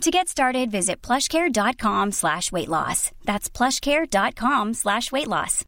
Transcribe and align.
To 0.00 0.10
get 0.10 0.28
started, 0.28 0.70
visit 0.70 1.00
plushcare.com 1.00 2.12
slash 2.12 2.52
weight 2.52 2.68
loss. 2.68 3.10
That's 3.24 3.48
plushcare.com 3.48 4.74
slash 4.74 5.10
weight 5.12 5.28
loss. 5.28 5.64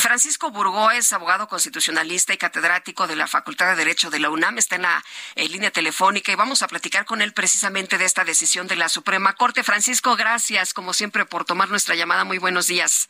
Francisco 0.00 0.50
Burgó 0.50 0.90
es 0.92 1.12
abogado 1.12 1.48
constitucionalista 1.48 2.32
y 2.32 2.38
catedrático 2.38 3.06
de 3.06 3.16
la 3.16 3.26
Facultad 3.26 3.70
de 3.70 3.76
Derecho 3.76 4.10
de 4.10 4.20
la 4.20 4.30
UNAM. 4.30 4.56
Está 4.56 4.76
en 4.76 4.82
la 4.82 5.04
en 5.34 5.50
línea 5.50 5.70
telefónica 5.70 6.30
y 6.30 6.36
vamos 6.36 6.62
a 6.62 6.68
platicar 6.68 7.04
con 7.04 7.20
él 7.20 7.32
precisamente 7.32 7.98
de 7.98 8.04
esta 8.04 8.24
decisión 8.24 8.68
de 8.68 8.76
la 8.76 8.88
Suprema 8.88 9.34
Corte. 9.34 9.64
Francisco, 9.64 10.16
gracias 10.16 10.72
como 10.72 10.94
siempre 10.94 11.26
por 11.26 11.44
tomar 11.44 11.68
nuestra 11.68 11.94
llamada. 11.96 12.24
Muy 12.24 12.38
buenos 12.38 12.68
días. 12.68 13.08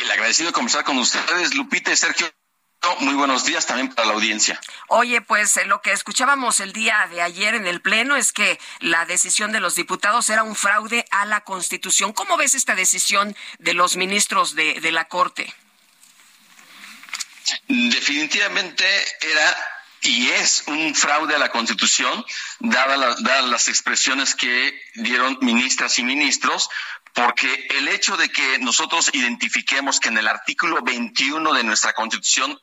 El 0.00 0.10
agradecido 0.10 0.48
de 0.48 0.52
conversar 0.52 0.84
con 0.84 0.98
ustedes, 0.98 1.54
Lupita 1.54 1.92
y 1.92 1.96
Sergio. 1.96 2.26
Muy 3.00 3.14
buenos 3.14 3.44
días 3.44 3.66
también 3.66 3.94
para 3.94 4.08
la 4.08 4.14
audiencia. 4.14 4.60
Oye, 4.88 5.20
pues 5.20 5.56
eh, 5.56 5.64
lo 5.66 5.80
que 5.82 5.92
escuchábamos 5.92 6.60
el 6.60 6.72
día 6.72 7.06
de 7.10 7.22
ayer 7.22 7.54
en 7.54 7.66
el 7.66 7.80
Pleno 7.80 8.16
es 8.16 8.32
que 8.32 8.58
la 8.80 9.04
decisión 9.04 9.52
de 9.52 9.60
los 9.60 9.74
diputados 9.74 10.30
era 10.30 10.42
un 10.42 10.56
fraude 10.56 11.04
a 11.10 11.26
la 11.26 11.42
Constitución. 11.42 12.12
¿Cómo 12.12 12.36
ves 12.36 12.54
esta 12.54 12.74
decisión 12.74 13.36
de 13.58 13.74
los 13.74 13.96
ministros 13.96 14.54
de, 14.54 14.80
de 14.80 14.92
la 14.92 15.06
Corte? 15.06 15.52
Definitivamente 17.68 18.84
era 19.20 19.56
y 20.00 20.28
es 20.28 20.64
un 20.68 20.94
fraude 20.94 21.34
a 21.34 21.38
la 21.38 21.50
Constitución, 21.50 22.24
dadas 22.60 23.44
las 23.48 23.68
expresiones 23.68 24.34
que 24.34 24.80
dieron 24.94 25.38
ministras 25.40 25.98
y 25.98 26.04
ministros, 26.04 26.68
porque 27.14 27.66
el 27.70 27.88
hecho 27.88 28.16
de 28.16 28.28
que 28.28 28.58
nosotros 28.60 29.10
identifiquemos 29.12 29.98
que 29.98 30.08
en 30.08 30.18
el 30.18 30.28
artículo 30.28 30.82
21 30.82 31.52
de 31.52 31.64
nuestra 31.64 31.92
Constitución 31.94 32.58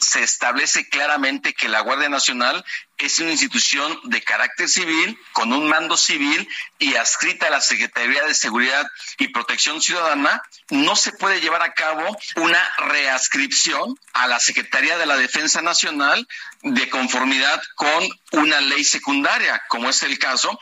se 0.00 0.22
establece 0.22 0.88
claramente 0.88 1.52
que 1.52 1.68
la 1.68 1.80
Guardia 1.80 2.08
Nacional 2.08 2.64
es 2.96 3.18
una 3.18 3.30
institución 3.30 3.98
de 4.04 4.22
carácter 4.22 4.68
civil, 4.68 5.18
con 5.32 5.52
un 5.52 5.68
mando 5.68 5.96
civil 5.96 6.48
y 6.78 6.94
adscrita 6.96 7.46
a 7.46 7.50
la 7.50 7.60
Secretaría 7.60 8.24
de 8.24 8.34
Seguridad 8.34 8.86
y 9.18 9.28
Protección 9.28 9.80
Ciudadana, 9.80 10.42
no 10.70 10.96
se 10.96 11.12
puede 11.12 11.40
llevar 11.40 11.62
a 11.62 11.74
cabo 11.74 12.16
una 12.36 12.70
reascripción 12.78 13.94
a 14.12 14.26
la 14.26 14.40
Secretaría 14.40 14.98
de 14.98 15.06
la 15.06 15.16
Defensa 15.16 15.62
Nacional 15.62 16.26
de 16.62 16.88
conformidad 16.88 17.62
con 17.74 18.08
una 18.32 18.60
ley 18.60 18.84
secundaria, 18.84 19.62
como 19.68 19.90
es 19.90 20.02
el 20.02 20.18
caso 20.18 20.58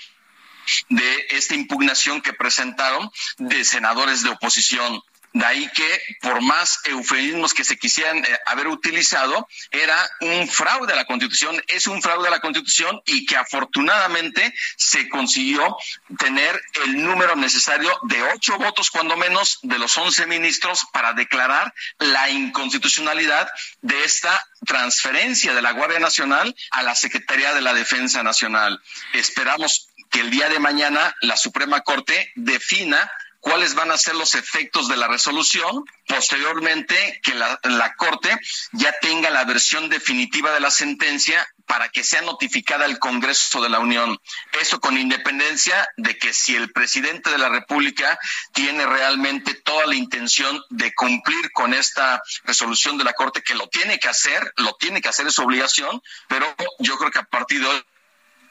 de 0.88 1.26
esta 1.30 1.54
impugnación 1.54 2.20
que 2.20 2.32
presentaron 2.32 3.10
de 3.38 3.64
senadores 3.64 4.22
de 4.22 4.30
oposición. 4.30 5.00
De 5.32 5.44
ahí 5.44 5.68
que, 5.74 6.00
por 6.22 6.40
más 6.40 6.80
eufemismos 6.84 7.52
que 7.52 7.64
se 7.64 7.78
quisieran 7.78 8.18
eh, 8.18 8.38
haber 8.46 8.68
utilizado, 8.68 9.46
era 9.70 9.96
un 10.20 10.48
fraude 10.48 10.92
a 10.92 10.96
la 10.96 11.04
Constitución, 11.04 11.62
es 11.68 11.86
un 11.86 12.00
fraude 12.02 12.28
a 12.28 12.30
la 12.30 12.40
Constitución 12.40 13.00
y 13.04 13.26
que 13.26 13.36
afortunadamente 13.36 14.54
se 14.76 15.08
consiguió 15.08 15.76
tener 16.18 16.60
el 16.86 17.04
número 17.04 17.36
necesario 17.36 17.94
de 18.04 18.22
ocho 18.22 18.56
votos, 18.58 18.90
cuando 18.90 19.16
menos, 19.16 19.58
de 19.62 19.78
los 19.78 19.96
once 19.98 20.26
ministros 20.26 20.86
para 20.92 21.12
declarar 21.12 21.74
la 21.98 22.30
inconstitucionalidad 22.30 23.48
de 23.82 24.04
esta 24.04 24.46
transferencia 24.66 25.54
de 25.54 25.62
la 25.62 25.72
Guardia 25.72 26.00
Nacional 26.00 26.54
a 26.70 26.82
la 26.82 26.94
Secretaría 26.94 27.54
de 27.54 27.60
la 27.60 27.74
Defensa 27.74 28.22
Nacional. 28.22 28.80
Esperamos 29.12 29.88
que 30.10 30.20
el 30.20 30.30
día 30.30 30.48
de 30.48 30.58
mañana 30.58 31.14
la 31.20 31.36
Suprema 31.36 31.82
Corte 31.82 32.32
defina 32.34 33.10
cuáles 33.40 33.74
van 33.74 33.90
a 33.90 33.98
ser 33.98 34.14
los 34.14 34.34
efectos 34.34 34.88
de 34.88 34.96
la 34.96 35.08
resolución, 35.08 35.84
posteriormente 36.06 37.20
que 37.22 37.34
la, 37.34 37.94
Corte 37.96 38.36
ya 38.72 38.94
tenga 39.00 39.30
la 39.30 39.44
versión 39.44 39.88
definitiva 39.88 40.52
de 40.52 40.60
la 40.60 40.70
sentencia 40.70 41.46
para 41.66 41.88
que 41.88 42.04
sea 42.04 42.22
notificada 42.22 42.84
al 42.84 42.98
Congreso 42.98 43.60
de 43.60 43.68
la 43.68 43.78
Unión. 43.80 44.18
Eso 44.60 44.80
con 44.80 44.96
independencia 44.96 45.88
de 45.96 46.16
que 46.16 46.32
si 46.32 46.54
el 46.56 46.72
presidente 46.72 47.30
de 47.30 47.38
la 47.38 47.48
República 47.48 48.18
tiene 48.52 48.86
realmente 48.86 49.54
toda 49.54 49.86
la 49.86 49.94
intención 49.94 50.62
de 50.70 50.94
cumplir 50.94 51.50
con 51.52 51.74
esta 51.74 52.22
resolución 52.44 52.98
de 52.98 53.04
la 53.04 53.12
Corte, 53.12 53.42
que 53.42 53.54
lo 53.54 53.68
tiene 53.68 53.98
que 53.98 54.08
hacer, 54.08 54.52
lo 54.56 54.74
tiene 54.74 55.00
que 55.00 55.08
hacer, 55.08 55.26
es 55.26 55.34
su 55.34 55.42
obligación, 55.42 56.02
pero 56.28 56.54
yo 56.78 56.96
creo 56.98 57.10
que 57.10 57.18
a 57.18 57.24
partir 57.24 57.60
de 57.60 57.66
hoy 57.66 57.84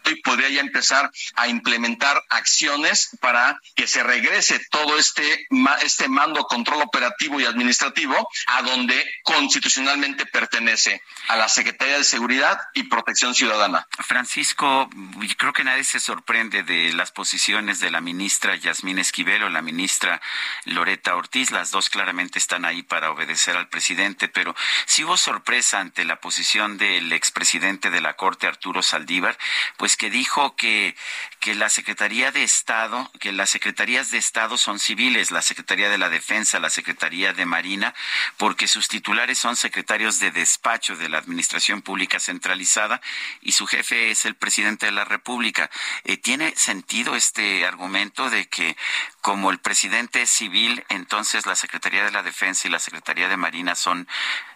y 0.10 0.22
podría 0.22 0.50
ya 0.50 0.62
empezar 0.62 1.12
a 1.36 1.48
implementar 1.48 2.24
acciones 2.30 3.10
para 3.20 3.60
que 3.76 3.88
se 3.88 4.04
regrese 4.04 4.60
todo 4.72 4.98
este, 4.98 5.48
este 5.84 6.08
mando, 6.08 6.44
control 6.44 6.82
operativo 6.82 7.40
y 7.40 7.46
administrativo 7.46 8.30
a 8.48 8.62
donde 8.62 9.06
constitucionalmente 9.24 10.26
pertenece, 10.26 11.02
a 11.28 11.36
la 11.36 11.50
Secretaría 11.50 11.98
de 11.98 12.04
Seguridad 12.04 12.60
y 12.74 12.84
Protección 12.84 13.36
Ciudadana. 13.36 13.88
Francisco, 14.00 14.90
creo 15.38 15.54
que 15.54 15.64
nadie 15.64 15.84
se 15.84 16.00
sorprende 16.00 16.64
de 16.64 16.94
las 16.94 17.12
posiciones 17.12 17.80
de 17.80 17.92
la 17.92 18.02
ministra 18.02 18.56
Yasmín 18.56 19.00
Esquivel 19.00 19.44
o 19.44 19.50
la 19.50 19.62
ministra 19.62 20.22
Loreta 20.66 21.16
Ortiz. 21.16 21.52
Las 21.52 21.72
dos 21.72 21.90
claramente 21.90 22.40
están 22.40 22.66
ahí 22.66 22.84
para 22.84 23.12
obedecer 23.12 23.58
al 23.58 23.70
presidente, 23.70 24.28
pero 24.28 24.56
si 24.86 25.04
hubo 25.04 25.18
sorpresa 25.18 25.80
ante 25.80 26.06
la 26.06 26.20
posición 26.20 26.78
del 26.78 27.12
expresidente 27.14 27.90
de 27.90 28.02
la 28.02 28.16
Corte, 28.16 28.48
Arturo 28.48 28.82
Saldívar, 28.82 29.38
pues 29.78 29.97
que 29.98 30.10
dijo 30.10 30.56
que, 30.56 30.96
que 31.40 31.56
la 31.56 31.70
Secretaría 31.70 32.32
de 32.32 32.44
Estado, 32.44 33.12
que 33.20 33.32
las 33.32 33.50
secretarías 33.50 34.12
de 34.12 34.18
Estado 34.18 34.58
son 34.58 34.80
civiles, 34.80 35.32
la 35.32 35.42
Secretaría 35.42 35.90
de 35.90 35.98
la 35.98 36.10
Defensa, 36.10 36.60
la 36.60 36.70
Secretaría 36.70 37.34
de 37.34 37.46
Marina, 37.46 37.94
porque 38.38 38.68
sus 38.68 38.88
titulares 38.88 39.38
son 39.38 39.56
secretarios 39.56 40.20
de 40.20 40.32
despacho 40.32 40.96
de 40.96 41.10
la 41.10 41.18
Administración 41.18 41.82
Pública 41.82 42.20
Centralizada 42.20 43.02
y 43.42 43.54
su 43.54 43.68
jefe 43.68 44.12
es 44.12 44.26
el 44.26 44.36
presidente 44.36 44.86
de 44.86 44.92
la 44.92 45.06
República. 45.06 45.70
Eh, 46.04 46.18
¿Tiene 46.18 46.56
sentido 46.56 47.16
este 47.16 47.66
argumento 47.66 48.30
de 48.30 48.48
que 48.48 48.78
como 49.22 49.52
el 49.52 49.60
presidente 49.60 50.22
es 50.22 50.30
civil, 50.30 50.86
entonces 50.90 51.46
la 51.46 51.56
Secretaría 51.56 52.04
de 52.04 52.12
la 52.12 52.24
Defensa 52.24 52.68
y 52.68 52.72
la 52.72 52.80
Secretaría 52.80 53.28
de 53.28 53.38
Marina 53.38 53.76
son 53.76 54.08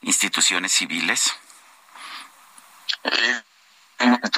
instituciones 0.01 0.71
civiles? 0.71 1.35
Eh, 3.03 3.40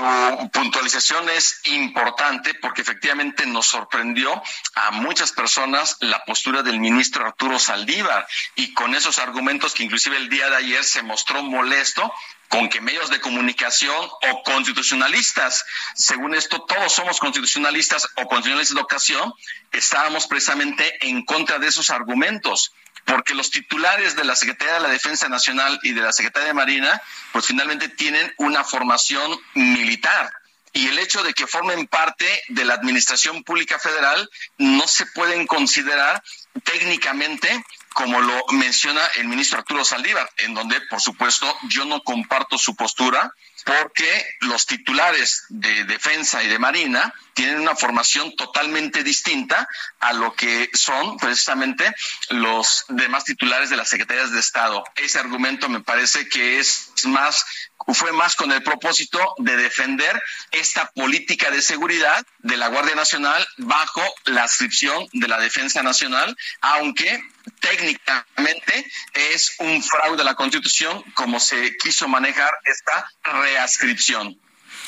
tu 0.04 0.50
puntualización 0.50 1.30
es 1.30 1.62
importante 1.66 2.54
porque 2.56 2.82
efectivamente 2.82 3.46
nos 3.46 3.68
sorprendió 3.68 4.42
a 4.76 4.92
muchas 4.92 5.32
personas 5.32 5.98
la 6.02 6.24
postura 6.26 6.64
del 6.64 6.80
ministro 6.80 7.26
Arturo 7.26 7.60
Saldívar. 7.60 8.28
Y 8.56 8.74
con 8.74 8.96
esos 8.96 9.20
argumentos 9.20 9.74
que 9.74 9.84
inclusive 9.84 10.18
el 10.18 10.30
día 10.30 10.50
de 10.50 10.58
ayer 10.58 10.84
se 10.84 11.04
mostró 11.04 11.42
molesto 11.44 12.12
con 12.54 12.70
que 12.70 12.82
medios 12.82 13.10
de 13.10 13.20
comunicación 13.20 14.08
o 14.30 14.44
constitucionalistas, 14.44 15.66
según 15.96 16.36
esto 16.36 16.62
todos 16.62 16.94
somos 16.94 17.20
constitucionalistas 17.20 18.08
o 18.16 18.28
constitucionalistas 18.28 18.76
de 18.76 18.82
ocasión, 18.82 19.34
estábamos 19.72 20.28
precisamente 20.28 21.00
en 21.08 21.26
contra 21.26 21.58
de 21.58 21.66
esos 21.66 21.90
argumentos 21.90 22.72
porque 23.06 23.34
los 23.34 23.50
titulares 23.50 24.16
de 24.16 24.24
la 24.24 24.36
Secretaría 24.36 24.76
de 24.76 24.82
la 24.82 24.90
Defensa 24.90 25.28
Nacional 25.30 25.80
y 25.82 25.94
de 25.94 26.02
la 26.04 26.14
Secretaría 26.14 26.50
de 26.50 26.54
Marina, 26.54 27.02
pues 27.32 27.48
finalmente 27.48 27.90
tienen 27.90 28.32
una 28.38 28.64
formación 28.64 29.36
militar. 29.56 30.32
Y 30.74 30.88
el 30.88 31.00
hecho 31.00 31.24
de 31.24 31.34
que 31.34 31.48
formen 31.48 31.88
parte 31.88 32.28
de 32.50 32.66
la 32.66 32.76
Administración 32.76 33.44
Pública 33.44 33.80
Federal 33.80 34.30
no 34.60 34.88
se 34.88 35.08
pueden 35.08 35.48
considerar 35.48 36.22
técnicamente 36.64 37.64
como 37.94 38.22
lo 38.22 38.46
menciona 38.52 39.02
el 39.16 39.28
ministro 39.28 39.60
Arturo 39.60 39.86
Saldívar, 39.86 40.30
en 40.38 40.54
donde, 40.54 40.82
por 40.90 41.02
supuesto, 41.02 41.56
yo 41.70 41.86
no 41.86 42.02
comparto 42.02 42.58
su 42.58 42.76
postura, 42.76 43.34
porque 43.66 44.26
los 44.42 44.66
titulares 44.66 45.46
de 45.50 45.86
defensa 45.86 46.44
y 46.44 46.48
de 46.48 46.60
marina 46.60 47.14
tienen 47.34 47.60
una 47.60 47.76
formación 47.76 48.36
totalmente 48.36 49.04
distinta 49.04 49.68
a 50.00 50.14
lo 50.14 50.36
que 50.36 50.70
son 50.74 51.18
precisamente 51.18 51.94
los 52.30 52.86
demás 52.90 53.24
titulares 53.24 53.70
de 53.70 53.78
las 53.78 53.90
secretarías 53.90 54.32
de 54.32 54.40
Estado. 54.40 54.84
Ese 54.96 55.20
argumento 55.20 55.70
me 55.70 55.82
parece 55.82 56.28
que 56.28 56.60
es 56.60 56.92
más 57.06 57.46
fue 57.94 58.12
más 58.14 58.36
con 58.36 58.52
el 58.52 58.64
propósito 58.64 59.36
de 59.38 59.58
defender 59.58 60.22
esta 60.52 60.90
política 60.92 61.52
de 61.52 61.62
seguridad 61.62 62.26
de 62.40 62.58
la 62.58 62.68
Guardia 62.68 62.96
Nacional 62.96 63.46
bajo 63.58 64.02
la 64.26 64.44
ascripción 64.44 65.08
de 65.14 65.28
la 65.28 65.40
Defensa 65.40 65.84
Nacional, 65.84 66.36
aunque 66.62 67.22
técnicamente 67.60 68.86
es 69.14 69.56
un 69.60 69.84
fraude 69.84 70.22
a 70.22 70.26
la 70.26 70.36
Constitución 70.36 71.04
como 71.14 71.40
se 71.40 71.76
quiso 71.78 72.08
manejar 72.08 72.52
esta 72.66 73.10
reascripción. 73.24 74.40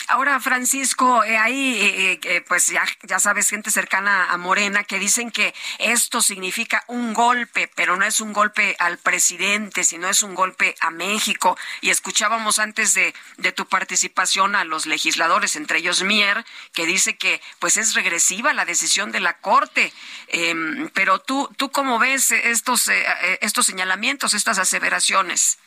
Ahora, 0.08 0.40
Francisco, 0.40 1.24
eh, 1.24 1.38
hay, 1.38 2.20
pues 2.48 2.68
ya, 2.68 2.86
ya 3.04 3.20
sabes, 3.20 3.50
gente 3.50 3.72
cercana 3.72 4.32
a 4.32 4.38
Morena 4.38 4.84
que 4.84 5.00
dicen 5.00 5.32
que 5.32 5.54
esto 5.80 6.22
significa 6.22 6.84
un 6.88 7.14
golpe, 7.14 7.70
pero 7.76 7.98
no 7.98 8.06
es 8.06 8.22
un 8.22 8.34
golpe 8.34 8.76
al 8.80 8.98
presidente, 8.98 9.84
sino 9.84 10.08
es 10.08 10.24
un 10.24 10.36
golpe 10.36 10.76
a 10.82 10.92
México. 10.92 11.58
Y 11.82 11.90
escuchábamos 11.90 12.60
antes 12.60 12.94
de, 12.94 13.14
de 13.38 13.52
tu 13.52 13.68
participación 13.68 14.56
a 14.56 14.64
los 14.64 14.86
legisladores, 14.86 15.56
entre 15.56 15.80
ellos 15.80 16.04
Mier, 16.04 16.46
que 16.74 16.86
dice 16.86 17.18
que 17.18 17.42
pues 17.60 17.78
es 17.78 17.94
regresiva 17.94 18.54
la 18.54 18.66
decisión 18.66 19.12
de 19.12 19.20
la 19.20 19.38
Corte. 19.38 19.94
Em, 20.28 20.90
pero 20.90 21.20
tú, 21.20 21.50
¿tú 21.58 21.72
cómo 21.72 22.00
ves 22.00 22.32
estos, 22.32 22.88
eh, 22.88 23.06
eh, 23.24 23.40
estos 23.42 23.66
señalamientos, 23.66 24.34
estas 24.34 24.60
aseveraciones? 24.60 25.58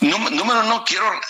Número 0.00 0.60
uno, 0.64 0.84
quiero 0.84 1.20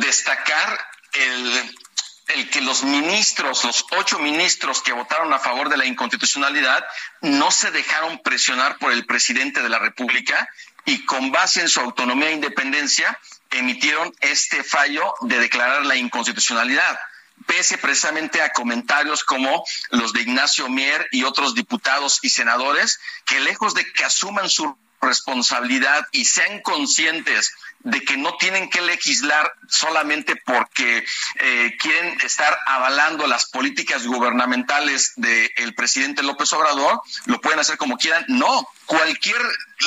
destacar 0.00 0.86
el, 1.14 2.48
que 2.50 2.60
los 2.60 2.82
ministros, 2.84 3.64
los 3.64 3.84
ocho 3.92 4.18
ministros 4.18 4.82
que 4.82 4.92
votaron 4.92 5.32
a 5.32 5.38
favor 5.38 5.68
de 5.68 5.76
la 5.76 5.86
inconstitucionalidad, 5.86 6.84
no 7.20 7.50
se 7.50 7.70
dejaron 7.70 8.20
presionar 8.22 8.78
por 8.78 8.92
el 8.92 9.04
presidente 9.06 9.62
de 9.62 9.68
la 9.68 9.78
República 9.78 10.48
y 10.84 11.04
con 11.04 11.30
base 11.30 11.60
en 11.60 11.68
su 11.68 11.80
autonomía 11.80 12.30
e 12.30 12.32
independencia 12.32 13.18
emitieron 13.50 14.14
este 14.20 14.64
fallo 14.64 15.14
de 15.20 15.38
declarar 15.38 15.84
la 15.84 15.96
inconstitucionalidad 15.96 16.98
pese 17.46 17.78
precisamente 17.78 18.40
a 18.40 18.52
comentarios 18.52 19.24
como 19.24 19.64
los 19.90 20.12
de 20.12 20.22
Ignacio 20.22 20.68
Mier 20.68 21.08
y 21.10 21.24
otros 21.24 21.54
diputados 21.54 22.20
y 22.22 22.30
senadores 22.30 23.00
que 23.24 23.40
lejos 23.40 23.74
de 23.74 23.90
que 23.92 24.04
asuman 24.04 24.48
su 24.48 24.76
responsabilidad 25.02 26.06
y 26.12 26.24
sean 26.24 26.60
conscientes 26.60 27.52
de 27.80 28.00
que 28.02 28.16
no 28.16 28.36
tienen 28.36 28.70
que 28.70 28.80
legislar 28.80 29.52
solamente 29.68 30.36
porque 30.36 31.04
eh, 31.40 31.76
quieren 31.78 32.20
estar 32.20 32.56
avalando 32.66 33.26
las 33.26 33.46
políticas 33.46 34.06
gubernamentales 34.06 35.12
del 35.16 35.74
presidente 35.74 36.22
López 36.22 36.52
Obrador, 36.52 37.02
lo 37.26 37.40
pueden 37.40 37.58
hacer 37.58 37.76
como 37.76 37.96
quieran. 37.96 38.24
No, 38.28 38.68
cualquier 38.86 39.40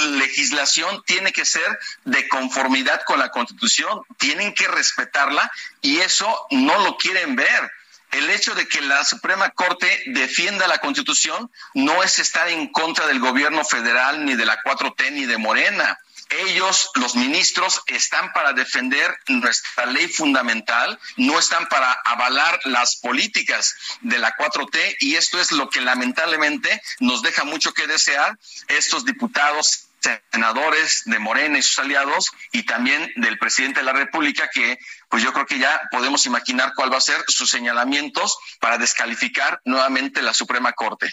legislación 0.10 1.04
tiene 1.06 1.32
que 1.32 1.46
ser 1.46 1.80
de 2.04 2.28
conformidad 2.28 3.02
con 3.06 3.20
la 3.20 3.30
Constitución, 3.30 4.02
tienen 4.18 4.54
que 4.54 4.68
respetarla 4.68 5.50
y 5.82 6.00
eso 6.00 6.48
no 6.52 6.78
lo 6.80 6.98
quieren 6.98 7.36
ver 7.36 7.72
el 8.18 8.30
hecho 8.30 8.56
de 8.56 8.68
que 8.68 8.82
la 8.82 9.04
Suprema 9.04 9.50
Corte 9.50 10.04
defienda 10.08 10.68
la 10.68 10.80
Constitución 10.80 11.52
no 11.74 12.02
es 12.02 12.20
estar 12.20 12.48
en 12.48 12.68
contra 12.72 13.08
del 13.08 13.20
gobierno 13.20 13.66
federal, 13.66 14.26
ni 14.26 14.36
de 14.36 14.46
la 14.46 14.62
4T, 14.64 15.12
ni 15.12 15.26
de 15.26 15.38
Morena. 15.38 16.00
Ellos, 16.30 16.90
los 16.96 17.16
ministros, 17.16 17.82
están 17.88 18.34
para 18.34 18.54
defender 18.54 19.16
nuestra 19.28 19.86
ley 19.86 20.08
fundamental, 20.08 20.98
no 21.18 21.38
están 21.38 21.68
para 21.68 21.92
avalar 21.92 22.60
las 22.64 22.96
políticas 22.96 23.76
de 24.02 24.18
la 24.18 24.36
4T 24.36 24.96
y 25.02 25.16
esto 25.16 25.40
es 25.40 25.52
lo 25.52 25.70
que 25.70 25.82
lamentablemente 25.82 26.82
nos 27.00 27.22
deja 27.22 27.44
mucho 27.44 27.74
que 27.74 27.86
desear 27.86 28.40
estos 28.70 29.06
diputados 29.06 29.85
senadores 30.32 31.04
de 31.06 31.20
Morena 31.20 31.58
y 31.58 31.62
sus 31.62 31.80
aliados 31.80 32.32
y 32.52 32.64
también 32.64 33.12
del 33.16 33.38
presidente 33.38 33.80
de 33.80 33.86
la 33.86 33.94
República 33.94 34.50
que 34.54 34.78
pues 35.10 35.24
yo 35.24 35.34
creo 35.34 35.46
que 35.46 35.60
ya 35.60 35.82
podemos 35.92 36.26
imaginar 36.26 36.74
cuál 36.76 36.92
va 36.92 36.98
a 36.98 37.02
ser 37.02 37.24
sus 37.28 37.50
señalamientos 37.50 38.38
para 38.60 38.78
descalificar 38.78 39.60
nuevamente 39.66 40.22
la 40.22 40.34
Suprema 40.34 40.74
Corte. 40.74 41.10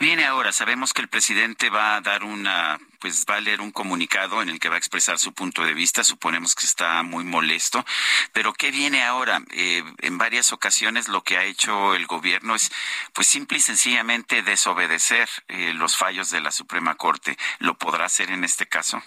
Viene 0.00 0.26
ahora, 0.26 0.52
sabemos 0.52 0.92
que 0.92 1.02
el 1.02 1.08
presidente 1.08 1.70
va 1.70 1.96
a 1.96 2.00
dar 2.00 2.22
una, 2.22 2.78
pues 3.00 3.26
va 3.28 3.34
a 3.34 3.40
leer 3.40 3.60
un 3.60 3.72
comunicado 3.72 4.40
en 4.42 4.48
el 4.48 4.60
que 4.60 4.68
va 4.68 4.76
a 4.76 4.78
expresar 4.78 5.18
su 5.18 5.34
punto 5.34 5.64
de 5.64 5.74
vista, 5.74 6.04
suponemos 6.04 6.54
que 6.54 6.66
está 6.66 7.02
muy 7.02 7.24
molesto, 7.24 7.84
pero 8.32 8.52
¿qué 8.52 8.70
viene 8.70 9.02
ahora? 9.02 9.42
Eh, 9.50 9.82
en 9.98 10.16
varias 10.16 10.52
ocasiones 10.52 11.08
lo 11.08 11.24
que 11.24 11.36
ha 11.36 11.42
hecho 11.42 11.96
el 11.96 12.06
gobierno 12.06 12.54
es, 12.54 12.70
pues 13.12 13.26
simple 13.26 13.58
y 13.58 13.60
sencillamente 13.60 14.42
desobedecer 14.42 15.28
eh, 15.48 15.72
los 15.74 15.96
fallos 15.96 16.30
de 16.30 16.42
la 16.42 16.52
Suprema 16.52 16.94
Corte. 16.94 17.36
¿Lo 17.58 17.76
podrá 17.76 18.04
hacer 18.04 18.30
en 18.30 18.44
este 18.44 18.66
caso? 18.66 19.02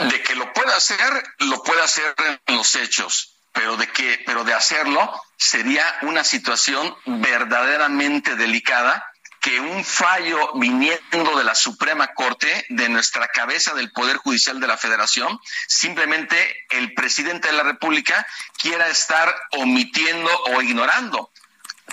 De 0.00 0.22
que 0.22 0.34
lo 0.34 0.52
pueda 0.52 0.76
hacer, 0.76 1.32
lo 1.38 1.62
puede 1.62 1.80
hacer 1.80 2.14
en 2.46 2.56
los 2.56 2.76
hechos 2.76 3.30
pero 3.54 3.76
de 3.76 3.86
que, 3.86 4.20
pero 4.26 4.42
de 4.42 4.52
hacerlo 4.52 5.12
sería 5.36 5.84
una 6.02 6.24
situación 6.24 6.92
verdaderamente 7.06 8.34
delicada 8.34 9.12
que 9.44 9.60
un 9.60 9.84
fallo 9.84 10.52
viniendo 10.54 11.36
de 11.36 11.44
la 11.44 11.54
Suprema 11.54 12.14
Corte, 12.14 12.64
de 12.70 12.88
nuestra 12.88 13.28
cabeza 13.28 13.74
del 13.74 13.92
Poder 13.92 14.16
Judicial 14.16 14.58
de 14.58 14.66
la 14.66 14.78
Federación, 14.78 15.38
simplemente 15.68 16.64
el 16.70 16.94
presidente 16.94 17.48
de 17.48 17.52
la 17.52 17.62
República 17.62 18.26
quiera 18.56 18.88
estar 18.88 19.34
omitiendo 19.50 20.30
o 20.44 20.62
ignorando, 20.62 21.30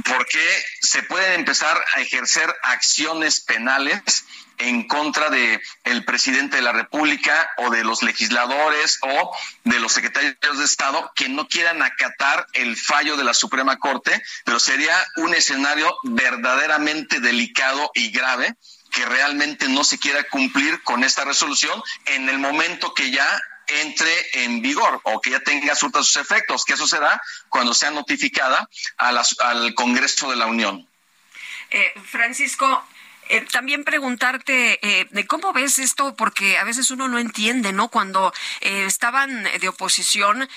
porque 0.05 0.63
se 0.81 1.03
pueden 1.03 1.33
empezar 1.33 1.77
a 1.93 1.99
ejercer 1.99 2.55
acciones 2.63 3.41
penales 3.41 4.23
en 4.61 4.87
contra 4.87 5.29
de 5.29 5.61
el 5.83 6.05
presidente 6.05 6.57
de 6.57 6.61
la 6.61 6.71
República 6.71 7.49
o 7.57 7.69
de 7.69 7.83
los 7.83 8.03
legisladores 8.03 8.99
o 9.01 9.35
de 9.63 9.79
los 9.79 9.91
secretarios 9.91 10.57
de 10.57 10.65
Estado 10.65 11.11
que 11.15 11.29
no 11.29 11.47
quieran 11.47 11.81
acatar 11.81 12.45
el 12.53 12.77
fallo 12.77 13.17
de 13.17 13.23
la 13.23 13.33
Suprema 13.33 13.77
Corte, 13.79 14.21
pero 14.45 14.59
sería 14.59 14.95
un 15.17 15.33
escenario 15.33 15.95
verdaderamente 16.03 17.19
delicado 17.19 17.91
y 17.93 18.11
grave 18.11 18.55
que 18.91 19.05
realmente 19.05 19.67
no 19.69 19.83
se 19.83 19.97
quiera 19.97 20.23
cumplir 20.23 20.83
con 20.83 21.03
esta 21.03 21.23
resolución 21.23 21.81
en 22.05 22.29
el 22.29 22.37
momento 22.37 22.93
que 22.93 23.09
ya 23.09 23.41
entre 23.67 24.43
en 24.43 24.61
vigor 24.61 24.99
o 25.03 25.21
que 25.21 25.31
ya 25.31 25.39
tenga 25.39 25.75
sus 25.75 26.15
efectos, 26.17 26.65
que 26.65 26.73
eso 26.73 26.87
será 26.87 27.21
cuando 27.49 27.73
sea 27.73 27.89
notificada 27.91 28.69
al 28.97 29.73
Congreso 29.75 30.29
de 30.29 30.35
la 30.35 30.45
Unión. 30.45 30.87
Eh, 31.69 31.93
Francisco, 32.03 32.85
eh, 33.31 33.47
también 33.49 33.85
preguntarte 33.85 34.77
eh, 34.81 35.25
cómo 35.25 35.53
ves 35.53 35.79
esto, 35.79 36.15
porque 36.17 36.57
a 36.57 36.65
veces 36.65 36.91
uno 36.91 37.07
no 37.07 37.17
entiende, 37.17 37.71
¿no? 37.71 37.87
Cuando 37.87 38.33
eh, 38.59 38.83
estaban 38.85 39.43
de 39.43 39.69
oposición, 39.69 40.49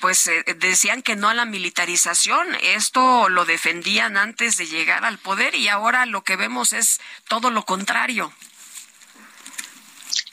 pues 0.00 0.30
decían 0.56 1.02
que 1.02 1.14
no 1.14 1.28
a 1.28 1.34
la 1.34 1.44
militarización. 1.44 2.46
Esto 2.62 3.28
lo 3.28 3.44
defendían 3.44 4.16
antes 4.16 4.56
de 4.56 4.66
llegar 4.66 5.04
al 5.04 5.18
poder 5.18 5.54
y 5.54 5.68
ahora 5.68 6.06
lo 6.06 6.22
que 6.22 6.36
vemos 6.36 6.72
es 6.72 7.00
todo 7.28 7.50
lo 7.50 7.64
contrario. 7.64 8.32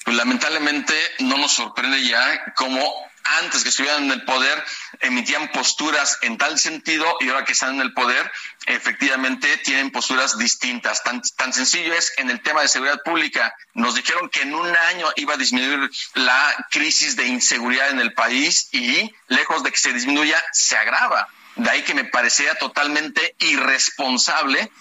Pues 0.06 0.16
lamentablemente 0.16 0.94
no 1.20 1.38
nos 1.38 1.52
sorprende 1.52 2.08
ya 2.08 2.54
cómo 2.56 3.05
antes 3.26 3.64
que 3.64 3.70
estuvieran 3.70 4.06
en 4.06 4.12
el 4.12 4.24
poder 4.24 4.64
emitían 5.02 5.52
posturas 5.52 6.20
en 6.22 6.38
tal 6.38 6.58
sentido 6.60 7.06
y 7.20 7.30
ahora 7.30 7.44
que 7.44 7.54
están 7.54 7.76
en 7.76 7.82
el 7.82 7.94
poder 7.94 8.32
efectivamente 8.68 9.58
tienen 9.58 9.92
posturas 9.92 10.38
distintas. 10.38 11.04
Tan, 11.04 11.22
tan 11.36 11.54
sencillo 11.54 11.94
es 11.94 12.14
en 12.18 12.30
el 12.30 12.42
tema 12.42 12.62
de 12.62 12.68
seguridad 12.68 13.02
pública. 13.04 13.54
Nos 13.74 13.96
dijeron 13.96 14.30
que 14.30 14.42
en 14.42 14.54
un 14.54 14.68
año 14.68 15.08
iba 15.16 15.34
a 15.34 15.38
disminuir 15.38 15.90
la 16.14 16.68
crisis 16.72 17.16
de 17.16 17.28
inseguridad 17.28 17.90
en 17.90 18.00
el 18.00 18.14
país 18.14 18.70
y 18.72 19.14
lejos 19.28 19.64
de 19.64 19.72
que 19.72 19.78
se 19.78 19.94
disminuya, 19.94 20.42
se 20.54 20.78
agrava. 20.78 21.28
De 21.56 21.70
ahí 21.70 21.84
que 21.84 21.94
me 21.94 22.06
parecía 22.06 22.56
totalmente 22.56 23.36
irresponsable 23.40 24.72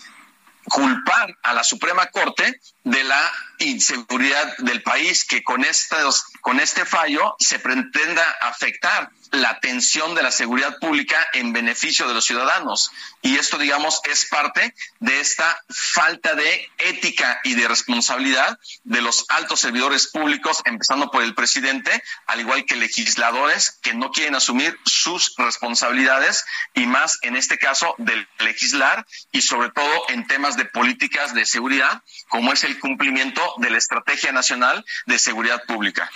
culpar 0.64 1.36
a 1.42 1.52
la 1.52 1.64
Suprema 1.64 2.06
Corte 2.06 2.60
de 2.84 3.02
la 3.04 3.32
inseguridad 3.58 4.56
del 4.58 4.82
país, 4.82 5.24
que 5.24 5.42
con, 5.42 5.64
estos, 5.64 6.24
con 6.40 6.60
este 6.60 6.84
fallo 6.84 7.34
se 7.38 7.58
pretenda 7.58 8.22
afectar 8.40 9.10
la 9.34 9.50
atención 9.50 10.14
de 10.14 10.22
la 10.22 10.30
seguridad 10.30 10.78
pública 10.78 11.26
en 11.32 11.52
beneficio 11.52 12.06
de 12.06 12.14
los 12.14 12.24
ciudadanos. 12.24 12.90
Y 13.22 13.36
esto, 13.36 13.58
digamos, 13.58 14.00
es 14.04 14.26
parte 14.26 14.74
de 15.00 15.20
esta 15.20 15.62
falta 15.68 16.34
de 16.34 16.70
ética 16.78 17.40
y 17.42 17.54
de 17.54 17.66
responsabilidad 17.66 18.58
de 18.84 19.02
los 19.02 19.24
altos 19.28 19.60
servidores 19.60 20.08
públicos, 20.08 20.62
empezando 20.64 21.10
por 21.10 21.22
el 21.22 21.34
presidente, 21.34 22.02
al 22.26 22.40
igual 22.40 22.64
que 22.64 22.76
legisladores 22.76 23.78
que 23.82 23.94
no 23.94 24.10
quieren 24.10 24.34
asumir 24.34 24.78
sus 24.84 25.34
responsabilidades 25.36 26.44
y 26.74 26.86
más 26.86 27.18
en 27.22 27.36
este 27.36 27.58
caso 27.58 27.94
del 27.98 28.28
legislar 28.38 29.06
y 29.32 29.42
sobre 29.42 29.70
todo 29.70 30.08
en 30.08 30.26
temas 30.26 30.56
de 30.56 30.64
políticas 30.64 31.34
de 31.34 31.46
seguridad, 31.46 32.02
como 32.28 32.52
es 32.52 32.62
el 32.64 32.73
cumplimiento 32.78 33.42
de 33.58 33.70
la 33.70 33.78
Estrategia 33.78 34.32
Nacional 34.32 34.84
de 35.06 35.18
Seguridad 35.18 35.62
Pública. 35.66 36.10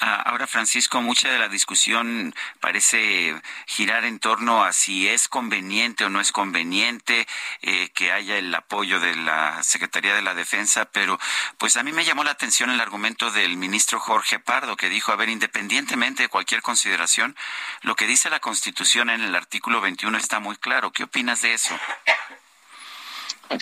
Ah, 0.00 0.22
ahora, 0.26 0.46
Francisco, 0.46 1.00
mucha 1.00 1.30
de 1.30 1.38
la 1.38 1.48
discusión 1.48 2.34
parece 2.60 3.40
girar 3.66 4.04
en 4.04 4.18
torno 4.18 4.64
a 4.64 4.72
si 4.72 5.08
es 5.08 5.28
conveniente 5.28 6.04
o 6.04 6.08
no 6.08 6.20
es 6.20 6.32
conveniente 6.32 7.26
eh, 7.62 7.90
que 7.94 8.12
haya 8.12 8.36
el 8.36 8.54
apoyo 8.54 9.00
de 9.00 9.14
la 9.16 9.62
Secretaría 9.62 10.14
de 10.14 10.22
la 10.22 10.34
Defensa, 10.34 10.86
pero 10.86 11.18
pues 11.58 11.76
a 11.76 11.82
mí 11.82 11.92
me 11.92 12.04
llamó 12.04 12.24
la 12.24 12.32
atención 12.32 12.70
el 12.70 12.80
argumento 12.80 13.30
del 13.30 13.56
ministro 13.56 14.00
Jorge 14.00 14.38
Pardo, 14.38 14.76
que 14.76 14.88
dijo, 14.88 15.12
a 15.12 15.16
ver, 15.16 15.28
independientemente 15.28 16.24
de 16.24 16.28
cualquier 16.28 16.62
consideración, 16.62 17.36
lo 17.82 17.96
que 17.96 18.06
dice 18.06 18.30
la 18.30 18.40
Constitución 18.40 19.10
en 19.10 19.22
el 19.22 19.34
artículo 19.34 19.80
21 19.80 20.16
está 20.18 20.40
muy 20.40 20.56
claro. 20.56 20.92
¿Qué 20.92 21.04
opinas 21.04 21.42
de 21.42 21.54
eso? 21.54 21.78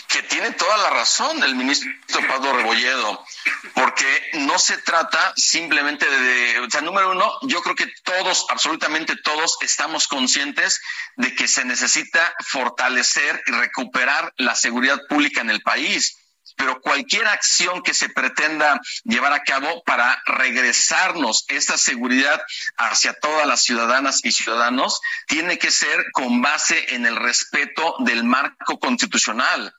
Que 0.07 0.23
tiene 0.23 0.51
toda 0.51 0.77
la 0.77 0.89
razón 0.89 1.43
el 1.43 1.55
ministro 1.55 1.91
Pablo 2.27 2.53
Rebolledo, 2.53 3.25
porque 3.73 4.29
no 4.33 4.57
se 4.59 4.77
trata 4.77 5.33
simplemente 5.35 6.09
de, 6.09 6.59
o 6.59 6.69
sea, 6.69 6.81
número 6.81 7.11
uno, 7.11 7.31
yo 7.43 7.61
creo 7.61 7.75
que 7.75 7.91
todos, 8.03 8.45
absolutamente 8.49 9.15
todos, 9.15 9.57
estamos 9.61 10.07
conscientes 10.07 10.81
de 11.17 11.35
que 11.35 11.47
se 11.47 11.65
necesita 11.65 12.33
fortalecer 12.47 13.43
y 13.47 13.51
recuperar 13.51 14.33
la 14.37 14.55
seguridad 14.55 14.99
pública 15.09 15.41
en 15.41 15.49
el 15.49 15.61
país 15.61 16.22
pero 16.55 16.81
cualquier 16.81 17.27
acción 17.27 17.81
que 17.81 17.93
se 17.93 18.09
pretenda 18.09 18.79
llevar 19.03 19.33
a 19.33 19.43
cabo 19.43 19.83
para 19.83 20.21
regresarnos 20.25 21.45
esta 21.47 21.77
seguridad 21.77 22.41
hacia 22.77 23.13
todas 23.13 23.47
las 23.47 23.61
ciudadanas 23.61 24.21
y 24.23 24.31
ciudadanos 24.31 25.01
tiene 25.27 25.57
que 25.57 25.71
ser 25.71 26.05
con 26.11 26.41
base 26.41 26.95
en 26.95 27.05
el 27.05 27.15
respeto 27.15 27.95
del 27.99 28.23
marco 28.23 28.79
constitucional. 28.79 29.73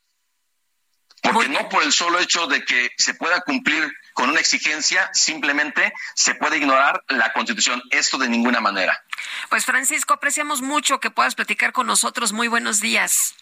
Porque 1.22 1.48
no 1.48 1.68
por 1.70 1.82
el 1.82 1.92
solo 1.92 2.18
hecho 2.18 2.46
de 2.46 2.64
que 2.64 2.90
se 2.98 3.14
pueda 3.14 3.40
cumplir 3.40 3.90
con 4.12 4.28
una 4.28 4.40
exigencia, 4.40 5.08
simplemente 5.14 5.92
se 6.14 6.34
puede 6.34 6.58
ignorar 6.58 7.02
la 7.08 7.32
Constitución. 7.32 7.82
Esto 7.90 8.18
de 8.18 8.28
ninguna 8.28 8.60
manera. 8.60 9.02
Pues 9.48 9.64
Francisco, 9.64 10.12
apreciamos 10.12 10.60
mucho 10.60 11.00
que 11.00 11.10
puedas 11.10 11.34
platicar 11.34 11.72
con 11.72 11.86
nosotros. 11.86 12.32
Muy 12.32 12.48
buenos 12.48 12.80
días. 12.80 13.34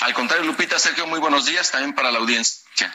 Al 0.00 0.12
contrario, 0.14 0.44
Lupita, 0.44 0.78
Sergio, 0.78 1.06
muy 1.06 1.20
buenos 1.20 1.46
días 1.46 1.70
también 1.70 1.94
para 1.94 2.10
la 2.10 2.18
audiencia. 2.18 2.92